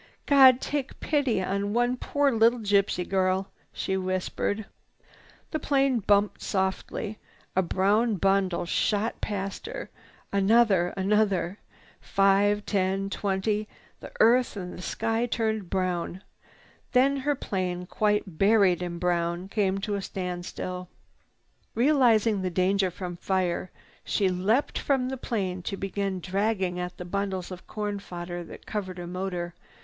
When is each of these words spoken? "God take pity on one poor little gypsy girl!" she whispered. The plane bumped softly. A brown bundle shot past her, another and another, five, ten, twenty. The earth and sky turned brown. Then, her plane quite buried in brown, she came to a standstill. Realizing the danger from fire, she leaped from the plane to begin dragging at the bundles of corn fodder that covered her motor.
"God 0.25 0.59
take 0.61 0.99
pity 0.99 1.43
on 1.43 1.73
one 1.73 1.95
poor 1.95 2.31
little 2.31 2.57
gypsy 2.57 3.07
girl!" 3.07 3.51
she 3.71 3.95
whispered. 3.95 4.65
The 5.51 5.59
plane 5.59 5.99
bumped 5.99 6.41
softly. 6.41 7.19
A 7.55 7.61
brown 7.61 8.15
bundle 8.15 8.65
shot 8.65 9.21
past 9.21 9.67
her, 9.67 9.91
another 10.33 10.87
and 10.97 11.13
another, 11.13 11.59
five, 11.99 12.65
ten, 12.65 13.11
twenty. 13.11 13.67
The 13.99 14.11
earth 14.19 14.57
and 14.57 14.83
sky 14.83 15.27
turned 15.27 15.69
brown. 15.69 16.23
Then, 16.93 17.17
her 17.17 17.35
plane 17.35 17.85
quite 17.85 18.39
buried 18.39 18.81
in 18.81 18.97
brown, 18.97 19.49
she 19.49 19.53
came 19.53 19.77
to 19.81 19.93
a 19.93 20.01
standstill. 20.01 20.89
Realizing 21.75 22.41
the 22.41 22.49
danger 22.49 22.89
from 22.89 23.17
fire, 23.17 23.69
she 24.03 24.29
leaped 24.29 24.79
from 24.79 25.09
the 25.09 25.15
plane 25.17 25.61
to 25.61 25.77
begin 25.77 26.19
dragging 26.19 26.79
at 26.79 26.97
the 26.97 27.05
bundles 27.05 27.51
of 27.51 27.67
corn 27.67 27.99
fodder 27.99 28.43
that 28.45 28.65
covered 28.65 28.97
her 28.97 29.05
motor. 29.05 29.53